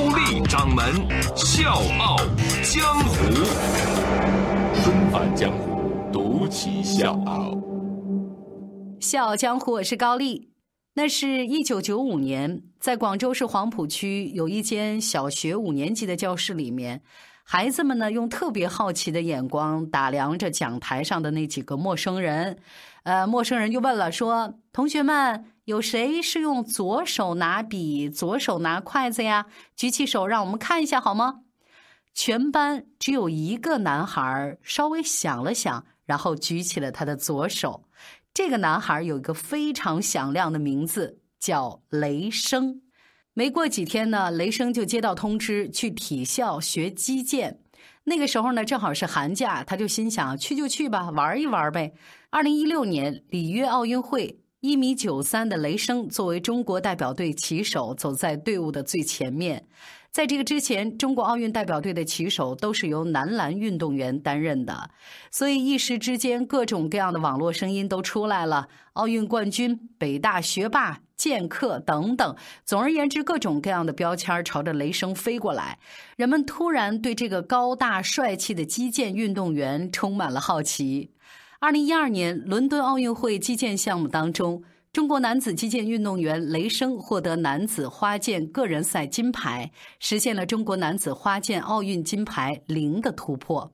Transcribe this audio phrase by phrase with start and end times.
[0.00, 0.82] 高丽掌门
[1.36, 2.16] 笑傲
[2.62, 3.34] 江湖，
[4.82, 7.54] 重返江湖，独骑笑傲。
[8.98, 10.52] 笑傲江湖，我是高丽。
[10.94, 17.02] 那是一九九五年，在广州市黄埔区有一间小学五年级的教室里面。
[17.44, 22.56] 孩子们呢，用特别好奇的眼光打量着讲台上的那几个陌生人。
[23.02, 29.46] 呃，陌生人就问了，说：“同学们，有谁是用左手拿笔、左手拿筷子呀？
[29.76, 31.42] 举起手，让我们看一下好吗？”
[32.12, 37.84] 全班只有一个男孩稍微想了想，然后举起了他的左手。
[38.34, 42.82] 这个男孩有一个非常响亮的名字，叫雷声。
[43.32, 47.60] 没过几天呢，雷声就接到通知去体校学击剑。
[48.04, 51.92] 那个时候呢，正好是寒假，他就心想去就去吧，玩一玩呗。
[52.30, 59.66] 二零一六年里约奥运会，一米九三的雷声作为中国代表队旗手，走在队伍的最前面。
[60.10, 64.90] 在这个之前，中国奥运代表队的旗手都是由男篮运动员担任的，
[65.30, 72.36] 所以一时之间，各种各样的网络声音都出来了：奥运冠军、北大学霸、剑客等等。
[72.66, 75.78] 总而言之，各种各样的标签朝着雷声飞过来，
[76.16, 81.12] 人们突然对这个高大帅气的击剑运动员充满了好奇。
[81.62, 84.62] 二零一二年伦敦奥运会击剑项目当中。
[84.94, 93.70] 中国男子击剑运动员雷声获得男子花剑个人赛金牌，实现了中国男子花剑奥运金牌零的突破，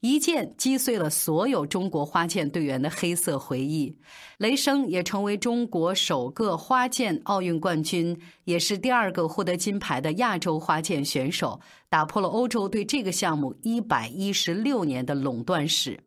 [0.00, 3.96] 一剑击碎了所有中国花剑队员的黑色回忆。
[4.38, 16.00] 雷声也成为中国首个花剑奥运冠军，也是第二个获得金牌的亚洲花剑选手，打破了欧洲对这个项目一百一十六年的垄断史。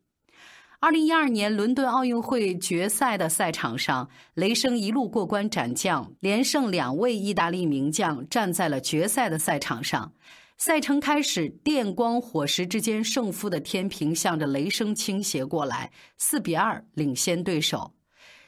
[0.84, 10.12] 二零一二年伦敦奥运会决赛的赛场上，雷声一路过关斩将，连胜两位意大利名将，站在了决赛的赛场上。
[10.58, 17.94] 赛程开始，电光火石之间，胜负的天平向着雷声倾斜过来，四比二领先对手。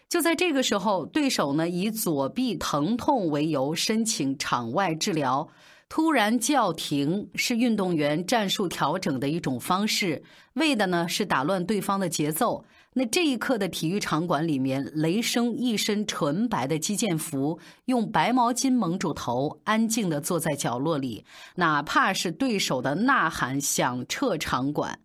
[0.09, 5.47] 就在这个时候，对手呢以左臂疼痛为由申请场外治疗。
[5.95, 10.23] 突然叫停是运动员战术调整的一种方式，
[10.53, 12.65] 为的呢是打乱对方的节奏。
[12.93, 21.25] 那这一刻的体育场馆里面，雷声一身纯白的击剑服，用白毛巾蒙住头，安静地坐在角落里，
[21.57, 24.99] 哪怕是对手的呐喊响彻场馆。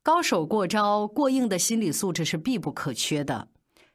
[0.00, 3.48] 高手过招，过硬的心理素质是必不可缺的。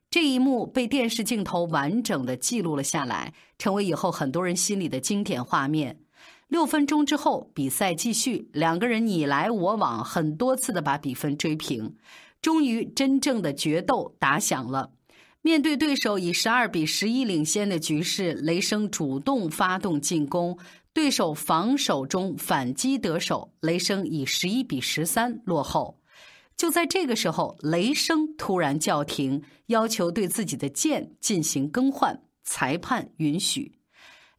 [0.10, 6.02] 这一幕被电视镜头完整的记录了下来，成为以后很多人心里的经典画面。
[6.48, 11.96] 六分钟之后，比赛继续，两个人你来我往，很多次的把比分追平。
[12.42, 14.92] 终于，真正的决斗打响了。
[15.42, 20.58] 面对对手以十二比十一领先的局势，雷声主动发动进攻，
[20.94, 26.00] 对手防守中反击得手，雷声以十一比十三落后。
[26.56, 33.74] 就在这个时候，雷声突然叫停，要求对自己的剑进行更换，裁判允许。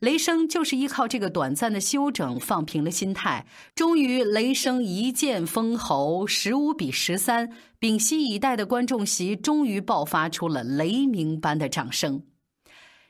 [0.01, 12.23] 雷声就是依靠这个短暂的休整放平了心态，终于雷声一剑封喉，十五比十三，屏息以待的观众席终于爆发出了雷鸣般的掌声。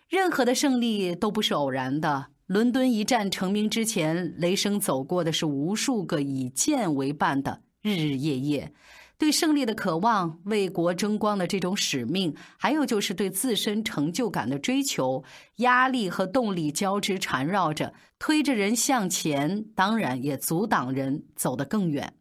[0.08, 8.72] 任何的胜利都不是偶然的，伦敦一战成名之前，雷声走过的是无数个以剑为伴的日日夜夜。
[9.18, 15.24] 对胜利的渴望，为国争光的这种使命，还有就是对自身成就感的追求，
[15.56, 22.12] 压力和动力交织缠绕着，推着人向前，当然也阻挡人走得更远。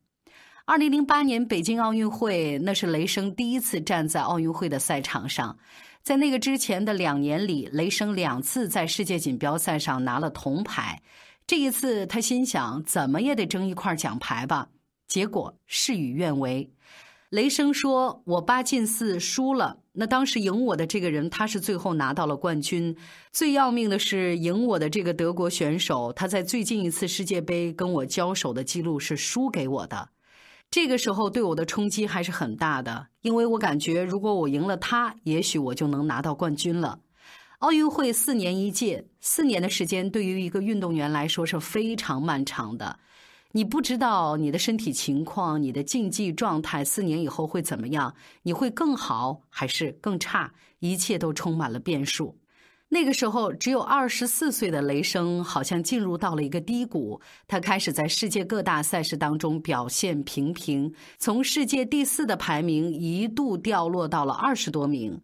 [0.66, 5.58] 二零零八年北京奥运会，那是雷声第一次站在奥运会的赛场上。
[6.02, 11.02] 在那个之前的两年里，雷声两次在世界锦标赛上拿了铜牌。
[11.46, 14.70] 这一次，他心想，怎么也得争一块奖牌吧。
[15.08, 16.72] 结果事与愿违，
[17.32, 19.80] 雷声说：“我八进四输了。
[19.94, 22.96] 那当时赢我的这个人，他是最后拿到了冠军。
[23.32, 30.10] 最要命的是，赢我的这个德国选手，他在最近一次世界杯跟我交手的记录是输给我的。
[30.70, 37.00] 这个时候对我的冲击还是很大的，因为我感觉如果我赢了他，也许我就能拿到冠军了。
[37.60, 43.00] 奥运会四年一届，四年的时间对于一个运动员来说是非常漫长的。”
[43.56, 48.14] 你不知道你的身体情况、你的竞技状态四年以后会怎么样，
[48.44, 50.52] 你会更好还是更差？
[50.80, 52.38] 一切都充满了变数。
[52.90, 57.22] 那个时候，只有二十四岁的雷声好像进入到了一个低谷。
[57.48, 65.22] 他开始在世界各大赛事当中表现平平，从世界第四的排名一度掉落到了二十多名。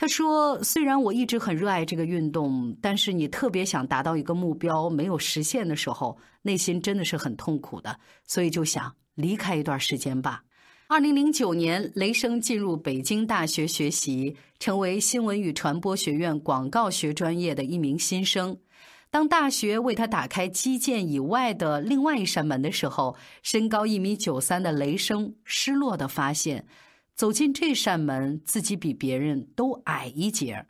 [0.00, 10.44] 他说：“虽然我一直很热爱这个运动，但是你特别想达到一个目标没有实现的时候，内心真的是很痛苦的，所以就想离开一段时间吧。”
[10.86, 18.56] 二零零九年，雷声进入北京大学学习，成为新闻与传播学院广告学专业的一名新生。
[19.10, 26.64] 当大学为他打开基建以外的另外一扇门的时候，身高一米九三的雷声失落的发现，
[27.18, 30.68] 走进这扇门，自己比别人都矮一截儿。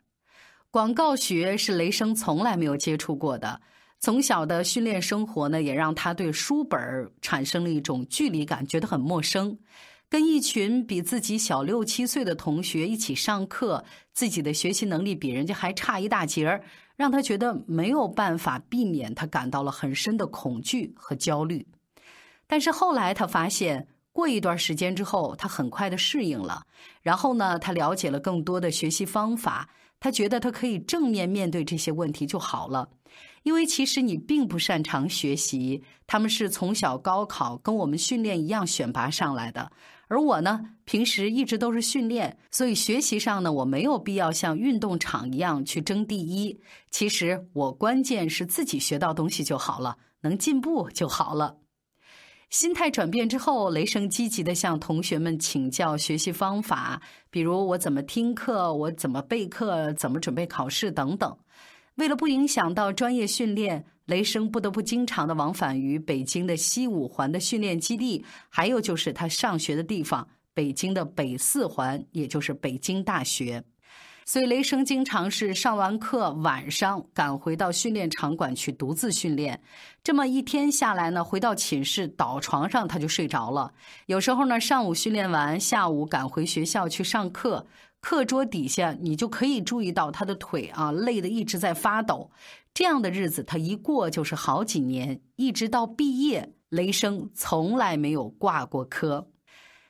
[0.71, 3.61] 广告学是雷声从来没有接触过的，
[3.99, 9.59] 从小的训练生活呢，也让他对书本产生了一种距离感，觉得很陌生。
[10.09, 16.63] 跟一群比自己小六七岁的同学一起上课，自己的学习能力比人家还差一大截儿，
[16.95, 21.67] 让他觉得没有办法避免，他感到了很深的恐惧和焦虑。
[22.47, 26.63] 但是后来他发现，过一段时间之后，他很快的适应了。
[27.01, 29.69] 然后呢，他了解了更多的学习方法，
[29.99, 32.89] 他觉得他可以正面面对这些问题就好了。
[33.43, 39.71] 因为其实你并不擅长学习，他们是从小高考跟我们训练一样选拔上来的。
[40.09, 46.59] 而我呢，平时一直都是训练，所以学习上呢，我没有必要像运动场一样去争第一。
[46.89, 51.57] 其实我关键是自己学到东西就好了，能进步就好了。
[52.49, 61.37] 心态转变之后，雷声积极的向同学们请教学习方法，比如我怎么听课，我怎么备课，怎么准备考试等等。
[61.95, 63.85] 为了不影响到专业训练。
[64.09, 73.63] 雷声不得不经常的往返于北京的西五环的训练基地，还有就是他上学的地方北京的北四环，也就是北京大学。
[74.29, 79.59] 所以雷声经常是上完课晚上赶回到训练场馆去独自训练。
[80.03, 83.73] 这么一天下来呢，回到寝室倒床上他就睡着了。
[84.05, 87.65] 有时候呢，上午训练完，下午赶回学校去上课。
[88.01, 92.29] 课桌底下，你就可以注意到他的腿啊，累得一直在发抖。
[92.71, 99.27] 这样的日子，他一过就是好几年，一直到毕业，雷声从来没有挂过科。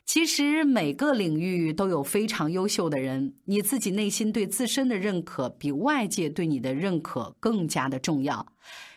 [0.09, 8.43] 其实每个领域都有非常优秀的人，你自己内心对自身的认可，比外界对你的认可更加的重要。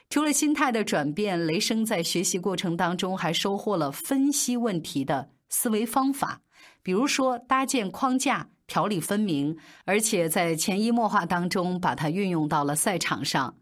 [0.08, 6.40] 除了心态的转变，雷声在学习过程当中还收获了分析问题的思维方法，
[6.82, 8.48] 比如说搭建框架。
[8.66, 13.54] 条理分明，而且在潜移默化当中把它运用到了赛场上。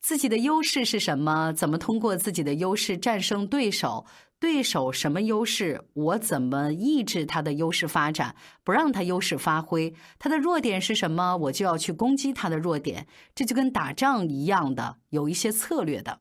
[0.00, 1.52] 自己的优势是什么？
[1.52, 4.04] 怎么通过自己的优势战胜对手？
[4.40, 5.82] 对手什么优势？
[5.94, 9.92] 我怎么抑制他的优势发展，不让他优势发挥？
[10.18, 11.36] 他的弱点是什么？
[11.36, 13.06] 我就要去攻击他的弱点。
[13.34, 16.20] 这就跟打仗一样的，有一些策略的。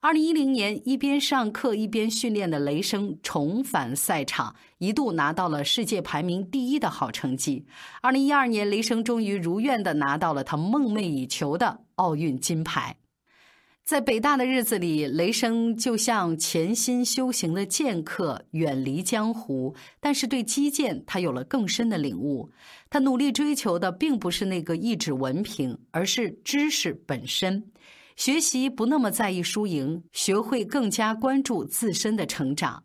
[0.00, 7.66] 二零一零年，一边上课一边训练的雷声重返赛场，一度拿到了世界排名第一的好成绩。
[8.00, 12.96] 二零一二年，雷声终于如愿的拿到了他梦寐以求的奥运金牌。
[13.84, 22.50] 在北大的日子里，雷声就像潜心修行的剑客，远离江湖，但是对击剑他有了更深的领悟。
[22.88, 27.62] 他努力追求的并不是那个一纸文凭，而是知识本身。
[28.14, 32.84] 学习不那么在意输赢，学会更加关注自身的成长。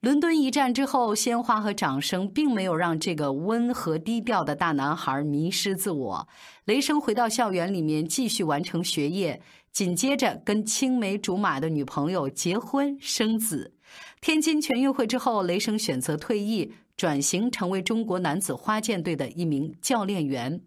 [0.00, 6.26] 伦敦一战之后，鲜花和掌声并没有让这个温和低调的大男孩迷失自我。
[6.64, 9.42] 雷声回到校园里面继续完成学业，
[9.72, 13.74] 紧接着跟青梅竹马的女朋友结婚生子。
[14.22, 20.62] 天津全运会之后，雷声选择退役，转型成为中国男子花剑队的一名教练员。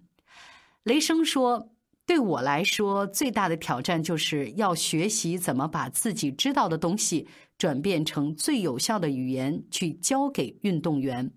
[0.83, 1.72] 雷声说。
[2.05, 11.31] 对我来说，最大的挑战就是要学习怎么把自己知道的东西转变成最有效的语言去教给运动员。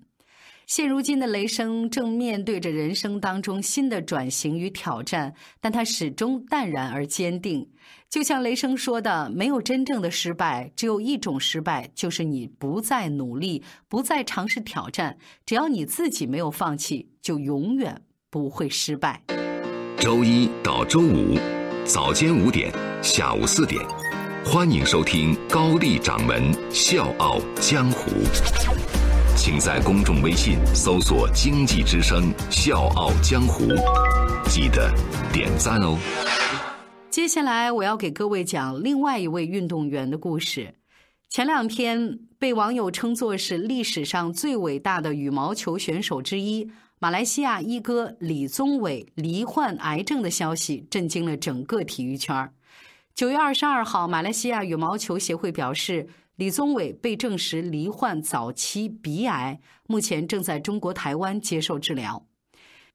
[0.67, 7.71] 现如今的雷声正面对着人生当中新的转型与挑战，但他始终淡然而坚定。
[8.11, 15.17] 就像雷声说的：“没有真正的失败，只有一种失败，就是你不再努力，不再尝试挑战。
[15.45, 19.23] 只要你自己没有放弃，就永远不会失败。”
[19.99, 21.39] 周一到周五，
[21.85, 22.71] 早间五点，
[23.03, 23.83] 下午四点，
[24.45, 28.11] 欢迎收听高丽掌门笑傲江湖。
[29.35, 33.65] 请在公众微信搜索“经济之声笑傲江湖”，
[34.49, 34.93] 记得
[35.33, 35.99] 点赞哦。
[37.09, 40.75] 接下来我要给各位讲另外一位运动员的故事。
[41.31, 52.51] 前两天被网友称作是历史上最伟大的羽毛球选手之一，马来西亚一哥李宗伟罹患癌症的消息震惊了整个体育圈。
[53.15, 62.27] 九月二十二号，马来西亚羽毛球协会表示，李宗伟被证实罹患早期鼻癌，目前正在中国台湾接受治疗。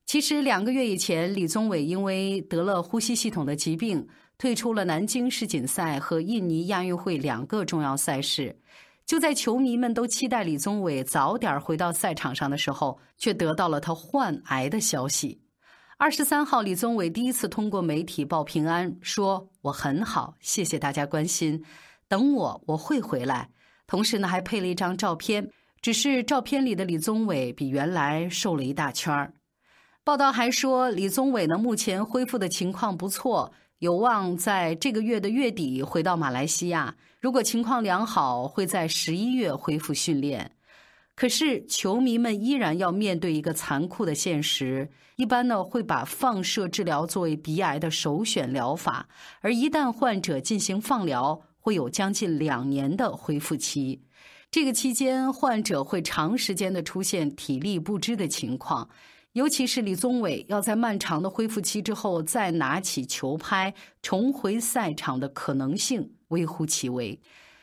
[0.05, 4.07] 其实两个月以前，李宗伟因为得了呼吸系统的疾病。
[4.39, 8.57] 退出了南京世锦赛和印尼亚运会两个重要赛事，
[9.05, 15.41] 就在球迷们都期待李宗伟早点回到赛场上的时候，却得到了他患癌的消息。
[15.97, 21.63] 二十三号，李宗伟第一次通过媒体报平安，说：“我很好，谢谢大家关心，
[22.07, 23.49] 等我，我会回来。”
[23.85, 25.49] 同时呢，还配了一张照片，
[25.81, 29.33] 只是照片里的李宗伟比原来瘦了一大圈儿。
[30.03, 33.53] 报道还说，李宗伟呢目前恢复的情况不错。
[33.77, 40.53] 有望在这个月的月底回到马来西亚，如果情况良好，会在十一月恢复训练。
[41.13, 49.07] 可是球迷们依然要面对一个残酷的现实：一般呢会把放射治疗作为鼻癌的首选疗法，
[49.41, 54.01] 而一旦患者进行放疗，会有将近两年的恢复期。
[54.49, 58.89] 这个期间，患者会长时间的出现体力不支的情况。
[59.33, 67.17] 尤其是李宗伟要在漫长的恢复期之后再拿起球拍重回赛场的可能性微乎其微。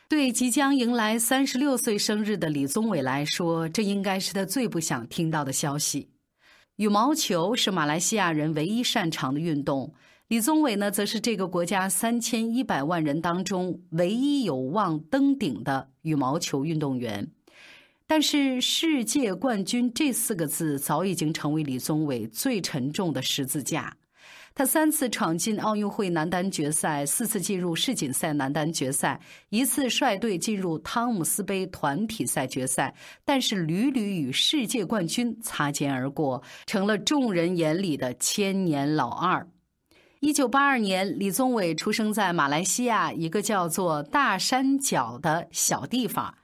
[0.07, 6.09] 对即将迎来三十六岁生日的李宗伟来说，这应该是他最不想听到的消息。
[6.77, 9.93] 羽毛球是马来西亚人唯一擅长的运动，
[10.29, 17.29] 李宗伟呢，则是这个国家三千一百万人当中唯一有望登顶的羽毛球运动员。
[18.07, 23.95] 但是“世界冠军”这四个字早已经成为李宗伟最沉重的十字架。
[24.53, 39.47] 他三次闯进奥运会男单决赛，四次进入世锦赛男单决赛，一次率队进入汤姆斯杯团体赛决赛，但是屡屡与世界冠军擦肩而过，成了众人眼里的千年老二。
[40.19, 46.35] 一九八二年，李宗伟出生在马来西亚一个叫做大山脚的小地方。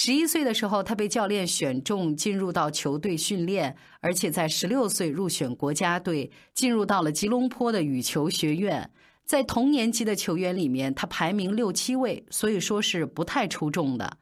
[0.00, 8.88] 十一岁的时候，他被教练选中进入到球队训练，而且在十六岁入选国家队，进入到了吉隆坡的羽球学院。
[9.24, 14.18] 在同年级的球员里面，他排名六七位，所以说是不太出众的。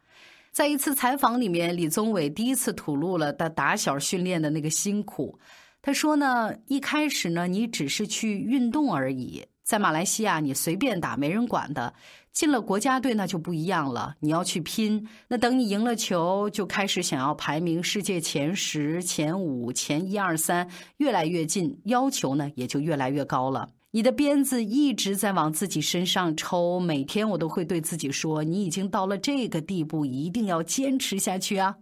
[0.50, 5.38] 在一次采访里面，李宗伟第一次吐露了他打小训练的那个辛苦。
[5.82, 9.44] 他说呢，一开始呢，你只是去运动而已。
[9.66, 11.92] 在马来西亚，你随便打没人管的；
[12.32, 15.08] 进了国家队，那就不一样了，你要去拼。
[15.26, 23.70] 那等你赢了球，就开始想要排名世界前十、前五、前一二三，越来越近，要求呢也就越来越高了。
[23.90, 31.78] 你的鞭子一直在往自己身上抽，每天我都会对自己说：你已经到了这个地步，一定要坚持下去啊！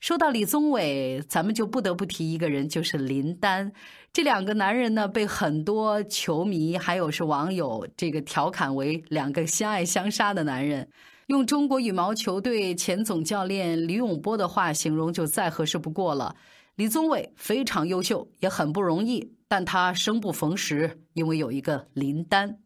[0.00, 3.72] 说到李宗伟，咱们就不得不提一个人，就是林丹。
[4.12, 10.88] 这两个男人呢，被很多球迷还有是网友这个调侃为两个相爱相杀的男人。
[11.28, 16.34] 用中国羽毛球队前总教练李永波的话形容，就再合适不过了。
[16.74, 22.58] 李宗伟非常优秀，也很不容易，但他生不逢时，因为有一个林丹。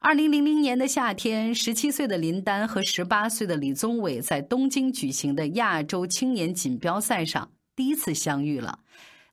[0.00, 8.80] 二零零零年的夏天，十七岁的林丹和十八岁的李宗伟在东京举行的亚洲青年锦标赛上第一次相遇了。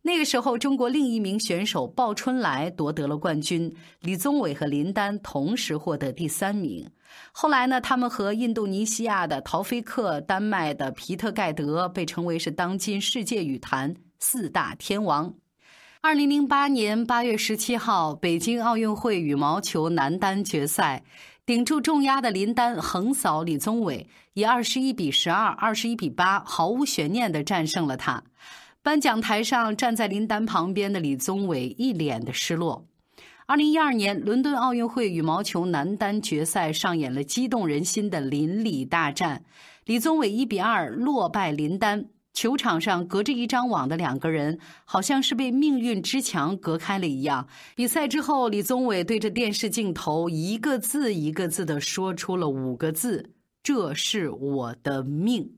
[0.08, 6.88] 那个时候，中国另一名选手鲍春来夺得了冠军，李宗伟和林丹同时获得第三名。
[7.32, 15.34] 后来呢，他们和印度尼西亚的陶菲克、丹麦的皮特盖德被称为是当今世界羽坛四大天王。
[16.02, 21.04] 二零零八年八月十七号，北京奥运会羽毛球男单决赛，
[21.48, 28.22] 顶住重压的林丹横扫李宗伟，以二十一比十二、二十一比八，毫无悬念的战胜了他。
[28.86, 32.86] 颁奖台上站在林丹旁边的李宗伟一脸的失落。
[33.48, 39.44] 二零一二年伦敦奥运会羽毛球男单决赛上演了激动人心的林李大战，
[39.86, 42.06] 李宗伟一比二落败林丹。
[42.32, 47.48] 球场上隔着一张网的两个人，好像是被命运之墙隔开了一样。
[47.76, 53.32] 比赛之后，李宗伟对着电视镜头一个字一个字的说出了五个字
[53.64, 55.56] ：“这是我的命。”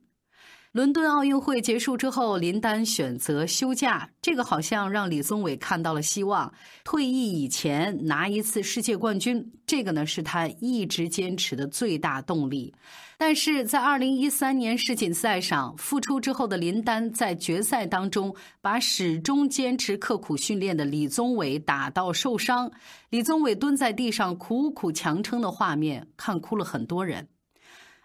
[0.78, 6.54] 伦敦奥运会结束之后，林丹选择休假，这个好像让李宗伟看到了希望。
[6.84, 12.76] 退役以前拿一次世界冠军，这个呢是他一直坚持的最大动力。
[13.18, 22.72] 但是在二零一三年世锦赛上复出之后的林丹，在决赛当中把始终坚持刻苦训练的李宗伟打到受伤，
[23.10, 27.28] 李宗伟蹲在地上苦苦强撑的画面，看哭了很多人。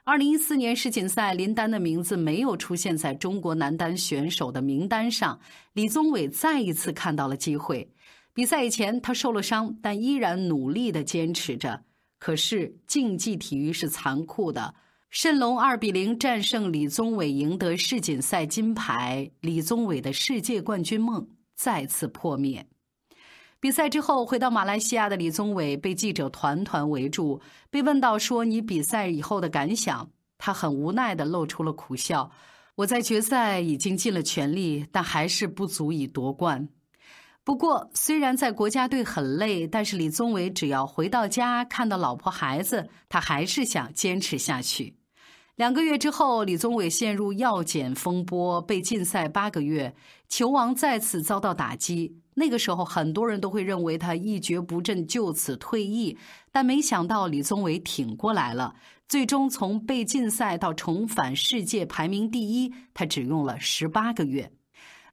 [0.05, 5.39] 二零一四年世锦赛，林丹的名字没有出现在中国男单选手的名单上。
[5.75, 7.89] 李宗伟再一次看到了机会。
[8.35, 11.85] 比赛以前，他受了伤，但依然努力的坚持着。
[12.19, 14.75] 可是竞技体育是残酷的，
[15.13, 22.67] 谌龙二比零战胜李宗伟，赢得世锦赛金牌，李宗伟的世界冠军梦再次破灭。
[23.63, 27.41] 比赛之后，回到马来西亚的李宗伟被记者团团围住。
[27.71, 32.29] 被问到说：“你比赛以后的感想？”他很无奈地露出了苦笑
[32.75, 36.69] ：“我在决赛已经尽了全力，但还是不足以夺冠。
[37.45, 44.97] 不过，虽然在国家队很累，但是李宗伟只要回到家看到老婆孩子，他还是想坚持下去。”
[45.55, 49.95] 两个月之后，李宗伟陷入药检风波，被禁赛八个月，
[50.29, 52.22] 球王再次遭到打击。
[52.35, 56.17] 那个时候，很多人都会认为他一蹶不振，就此退役。
[56.51, 58.75] 但没想到李宗伟挺过来了，
[59.09, 64.51] 最终从被禁赛到重返世界排名第一，他只用了十八个月。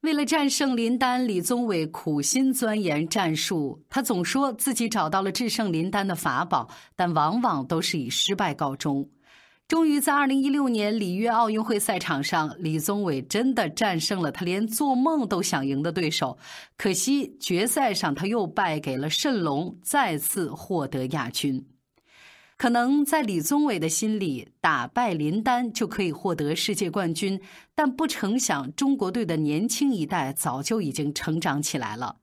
[0.02, 3.84] 为了战胜林丹，李宗伟苦心钻研战术。
[3.90, 9.10] 他总说自己找到了制胜林丹的法宝，但往往都是以失败告终。
[9.70, 16.40] 终于在二零一六年里约奥运会赛场上，李宗伟真的战胜了他连做梦都想赢的对手。
[16.76, 21.64] 可惜决赛上他又败给了谌龙，再次获得亚军。
[22.58, 27.40] 可能在李宗伟的心里，打败林丹就可以获得世界冠军，
[27.76, 32.16] 但不成想中国队的年轻一代早就已经成长起来了。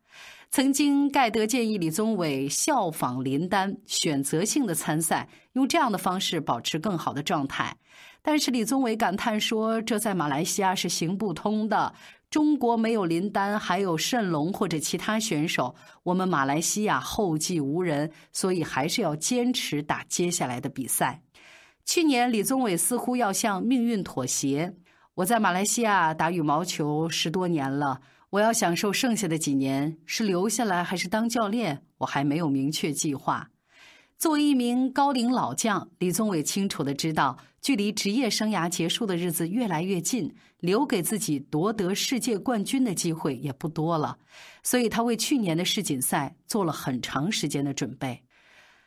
[0.51, 7.77] 曾经，盖德建议李宗伟效仿林丹，选择性的参赛，用这样的方式保持更好的状态。
[8.23, 11.93] 但是李宗伟感叹说：“这在马来西亚是行不通的。
[12.31, 15.75] 中国没有林丹，还有谌龙或者其他选手，
[16.05, 21.23] 我们马来西亚后继无人，所以还是要坚持打接下来的比赛。”
[21.85, 24.75] 去年，李宗伟似乎要向命运妥协。
[25.17, 28.01] 我在马来西亚打羽毛球十多年了。
[28.31, 31.85] 我要享受剩下的几年，是留下来还是当教练？
[31.99, 33.51] 我还没有明确计划。
[34.19, 44.19] 作为一名高龄老将，李宗伟清楚的知道，距离职业生涯结束的日子越来越近，留给自己夺得世界冠军的机会也不多了。
[44.63, 48.23] 所以他为去年的世锦赛做了很长时间的准备。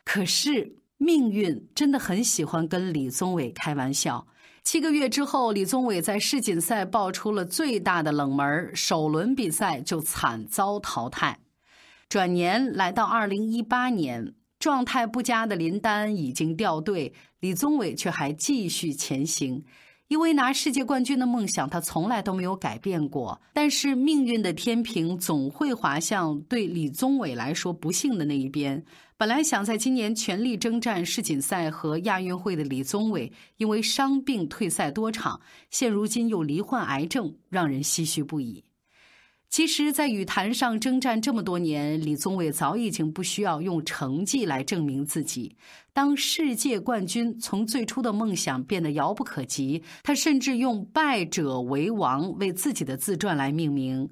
[0.04, 4.26] 可是命运真的很喜欢跟李宗伟开玩笑。
[4.62, 11.40] 七个月之后，李宗伟在世锦赛爆出了最大的冷门，首轮比赛就惨遭淘汰。
[12.08, 19.64] 转年来到二零一八年，状态不佳的林丹已经掉队，李宗伟却还继续前行。
[20.10, 23.40] 因为拿世界冠军的梦想，他从来都没有改变过。
[23.54, 28.84] 但是命运的天平总会滑向对李宗伟来说不幸的那一边。
[29.16, 38.64] 本来想在今年全力征战世锦赛和亚运会的李宗伟，因为伤病退赛多场，现如今又罹患癌症，让人唏嘘不已。
[39.50, 45.56] 其实，在羽坛上征战这么多年，李宗伟早已经不需要用成绩来证明自己。
[45.92, 54.08] 当世界冠军从最初的梦想变得遥不可及，他甚至用“败者为王”为自己的自传来命名。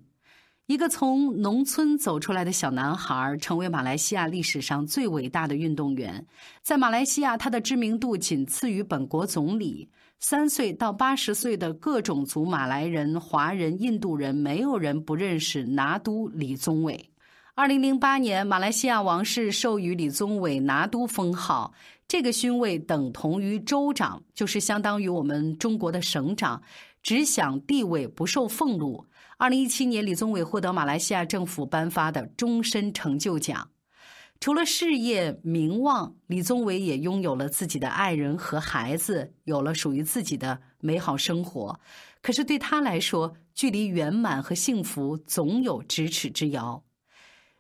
[0.67, 6.27] 一个从农村走出来的小男孩，成为马来西亚历史上最伟大的运动员。
[6.63, 9.89] 在马来西亚，他的知名度仅次于本国总理。
[10.21, 17.11] 三岁到八十岁的各种族马来人、华人、印度人，没有人不认识拿督李宗伟。
[17.55, 21.73] 二零零八年，马来西亚王室授予李宗伟拿督封号，
[22.09, 26.63] 这个勋位等同于州长，就是相当于我们中国的省长，
[27.03, 29.07] 只享地位不受俸禄。
[29.39, 33.69] 二零一七年，李宗伟获得马来西亚政府颁发的终身成就奖。
[34.41, 41.81] 除了事业名望，李宗伟也拥有了自己的爱人和孩子，有了属于自己的美好生活。
[42.23, 46.85] 可是对他来说，距离圆满和幸福总有咫尺之遥。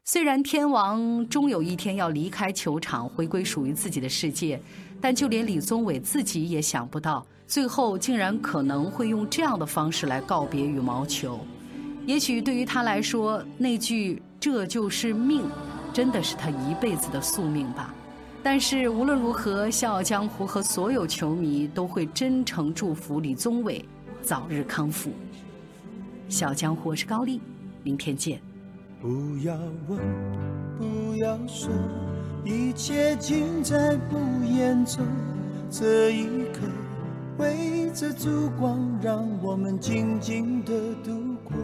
[0.04, 4.60] 虽然天王终有一天要离开球场，回归属于自己的世界，
[5.00, 11.40] 但就连李宗伟自己也想不到，最后竟然可能会用这样的方式来告别羽毛球。
[12.06, 15.42] 也许对于他来说，那句“这就是命”。
[15.98, 17.92] 真的是他一辈子的宿命吧。
[18.40, 23.84] 但是无论如何，《笑傲江湖》和所有球迷都会真诚祝福李宗伟
[24.22, 25.10] 早日康复。
[26.28, 27.40] 《笑江湖》我是高丽，
[27.82, 28.40] 明天见。
[29.02, 29.08] 不
[29.42, 29.56] 要
[29.88, 29.98] 问，
[30.78, 31.68] 不要说，
[32.44, 35.04] 一切尽在不言中。
[35.68, 36.60] 这一刻，
[37.38, 41.10] 围着烛光，让我们静静的度
[41.42, 41.56] 过。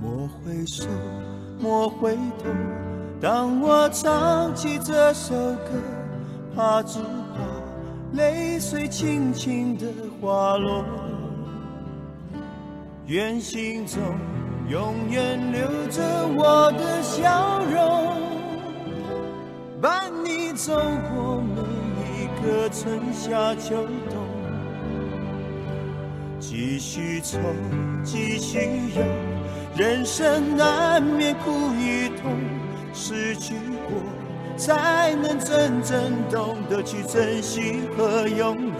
[0.00, 0.88] 莫回首，
[1.60, 2.91] 莫回头。
[3.22, 5.70] 当我唱起这首歌，
[6.56, 9.86] 怕只怕泪水轻轻的
[10.20, 10.84] 滑落。
[13.06, 14.02] 愿心中
[14.68, 16.02] 永远留着
[16.34, 18.20] 我的笑容，
[19.80, 20.74] 伴你走
[21.14, 21.62] 过每
[22.24, 24.26] 一个春夏秋冬。
[26.40, 27.38] 继续愁，
[28.02, 28.58] 继续
[28.96, 29.04] 忧，
[29.76, 32.32] 人生难免苦与痛，
[32.92, 33.54] 失去
[33.88, 34.02] 过
[34.56, 38.72] 才能真正懂得去珍惜和拥有。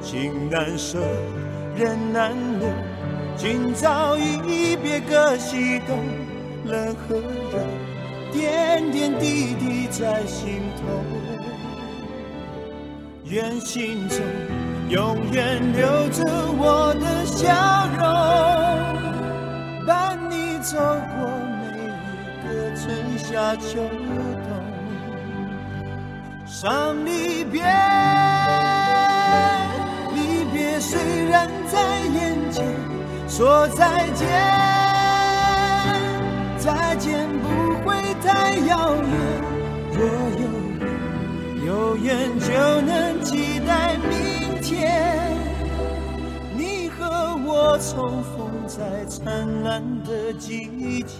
[0.00, 0.98] 情难舍，
[1.76, 2.68] 人难留。
[3.36, 5.98] 今朝一别各西东，
[6.64, 7.58] 冷和热，
[8.32, 10.82] 点点滴滴在心头。
[13.24, 14.18] 愿心中
[14.90, 16.24] 永远留着
[16.58, 21.30] 我的笑容，伴你走过
[22.82, 24.50] 春夏秋冬。
[26.44, 27.62] 伤离别，
[30.12, 30.98] 离别虽
[31.30, 32.66] 然在眼前。
[33.28, 34.28] 说再见，
[36.58, 37.46] 再见不
[37.84, 39.10] 会太遥远。
[39.92, 40.04] 若
[40.42, 40.44] 有
[41.64, 45.30] 有缘，就能期待明天，
[46.56, 47.00] 你和
[47.46, 51.14] 我重逢在灿烂的季节。